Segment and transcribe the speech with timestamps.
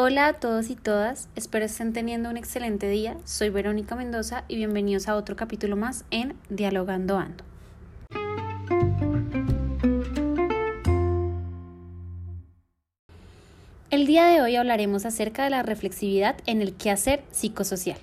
[0.00, 3.16] Hola a todos y todas, espero estén teniendo un excelente día.
[3.24, 7.42] Soy Verónica Mendoza y bienvenidos a otro capítulo más en Dialogando Ando.
[13.90, 17.98] El día de hoy hablaremos acerca de la reflexividad en el quehacer psicosocial.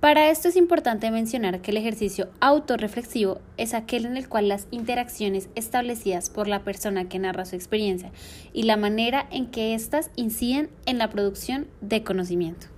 [0.00, 4.68] Para esto es importante mencionar que el ejercicio autorreflexivo es aquel en el cual las
[4.70, 8.12] interacciones establecidas por la persona que narra su experiencia
[8.52, 12.68] y la manera en que éstas inciden en la producción de conocimiento.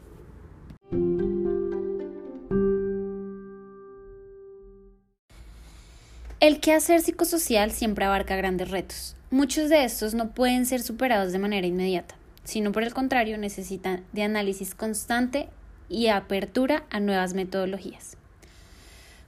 [6.40, 9.14] El quehacer psicosocial siempre abarca grandes retos.
[9.30, 14.04] Muchos de estos no pueden ser superados de manera inmediata, sino por el contrario necesitan
[14.14, 15.50] de análisis constante
[15.90, 18.16] y apertura a nuevas metodologías.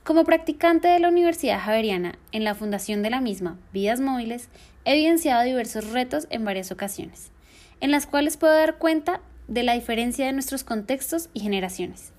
[0.05, 4.49] Como practicante de la Universidad Javeriana en la fundación de la misma, Vidas Móviles,
[4.85, 7.31] he evidenciado diversos retos en varias ocasiones,
[7.81, 12.13] en las cuales puedo dar cuenta de la diferencia de nuestros contextos y generaciones.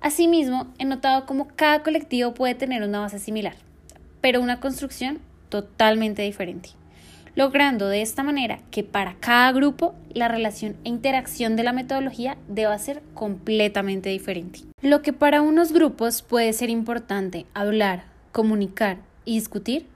[0.00, 3.56] Asimismo, he notado cómo cada colectivo puede tener una base similar,
[4.20, 6.70] pero una construcción totalmente diferente
[7.34, 12.36] logrando de esta manera que para cada grupo la relación e interacción de la metodología
[12.48, 14.60] deba ser completamente diferente.
[14.82, 19.86] Lo que para unos grupos puede ser importante hablar, comunicar y discutir,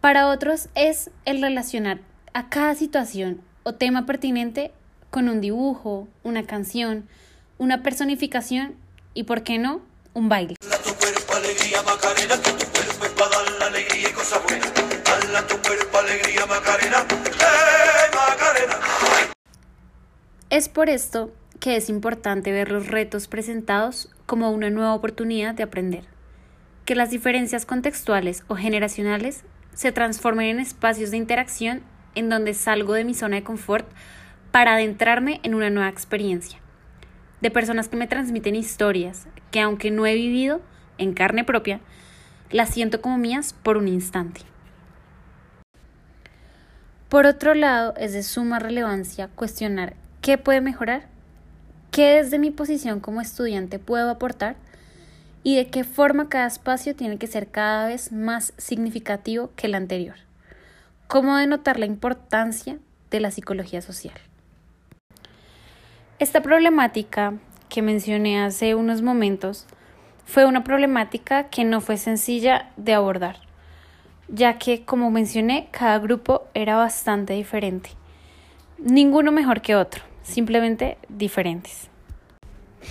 [0.00, 2.00] para otros es el relacionar
[2.34, 4.72] a cada situación o tema pertinente
[5.10, 7.08] con un dibujo, una canción,
[7.56, 8.74] una personificación
[9.14, 9.80] y, por qué no,
[10.12, 10.56] un baile.
[20.74, 26.04] Por esto que es importante ver los retos presentados como una nueva oportunidad de aprender,
[26.84, 31.82] que las diferencias contextuales o generacionales se transformen en espacios de interacción
[32.14, 33.88] en donde salgo de mi zona de confort
[34.50, 36.58] para adentrarme en una nueva experiencia,
[37.40, 40.60] de personas que me transmiten historias que aunque no he vivido
[40.98, 41.80] en carne propia,
[42.50, 44.42] las siento como mías por un instante.
[47.14, 51.06] Por otro lado, es de suma relevancia cuestionar qué puede mejorar,
[51.92, 54.56] qué desde mi posición como estudiante puedo aportar
[55.44, 59.76] y de qué forma cada espacio tiene que ser cada vez más significativo que el
[59.76, 60.16] anterior.
[61.06, 62.78] Cómo denotar la importancia
[63.12, 64.18] de la psicología social.
[66.18, 67.34] Esta problemática
[67.68, 69.66] que mencioné hace unos momentos
[70.24, 73.43] fue una problemática que no fue sencilla de abordar
[74.28, 77.90] ya que, como mencioné, cada grupo era bastante diferente.
[78.78, 81.88] Ninguno mejor que otro, simplemente diferentes.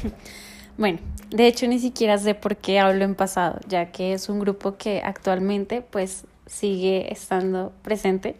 [0.77, 0.99] bueno,
[1.29, 4.77] de hecho ni siquiera sé por qué hablo en pasado, ya que es un grupo
[4.77, 8.35] que actualmente pues sigue estando presente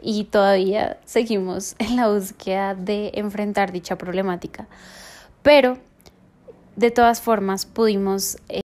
[0.00, 4.66] y todavía seguimos en la búsqueda de enfrentar dicha problemática.
[5.42, 5.78] Pero,
[6.76, 8.60] de todas formas, pudimos eh,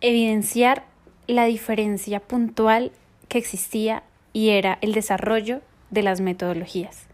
[0.00, 0.84] evidenciar
[1.26, 2.92] la diferencia puntual
[3.28, 4.02] que existía
[4.32, 7.06] y era el desarrollo de las metodologías,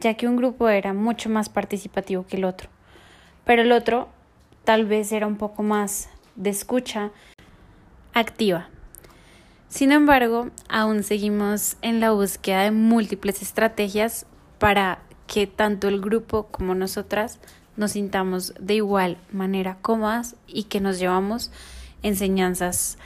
[0.00, 2.68] ya que un grupo era mucho más participativo que el otro,
[3.44, 4.08] pero el otro
[4.64, 7.10] tal vez era un poco más de escucha
[8.14, 8.68] activa.
[9.68, 14.26] Sin embargo, aún seguimos en la búsqueda de múltiples estrategias
[14.58, 17.38] para que tanto el grupo como nosotras
[17.76, 21.52] nos sintamos de igual manera cómodas y que nos llevamos
[22.02, 22.98] enseñanzas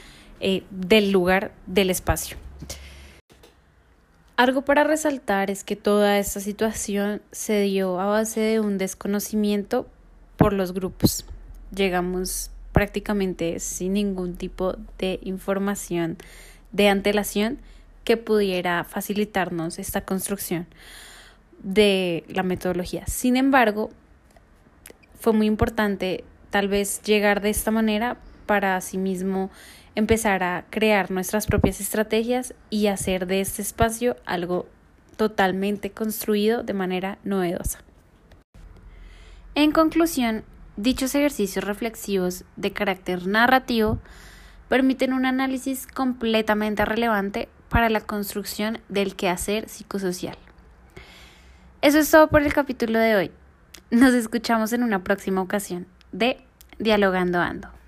[0.44, 2.36] eh, del lugar del espacio.
[4.36, 9.86] Algo para resaltar es que toda esta situación se dio a base de un desconocimiento
[10.36, 11.25] por los grupos.
[11.72, 16.19] Llegamos prácticamente sin ningún tipo de información
[16.72, 17.58] de antelación
[18.02, 20.66] que pudiera facilitarnos esta construcción
[21.62, 23.06] de la metodología.
[23.06, 23.91] Sin embargo,
[25.20, 29.50] fue muy importante tal vez llegar de esta manera para asimismo
[29.94, 34.66] empezar a crear nuestras propias estrategias y hacer de este espacio algo
[35.16, 37.81] totalmente construido de manera novedosa.
[39.55, 40.44] En conclusión,
[40.76, 43.99] dichos ejercicios reflexivos de carácter narrativo
[44.69, 50.37] permiten un análisis completamente relevante para la construcción del quehacer psicosocial.
[51.82, 53.31] Eso es todo por el capítulo de hoy.
[53.90, 56.38] Nos escuchamos en una próxima ocasión de
[56.78, 57.81] Dialogando Ando.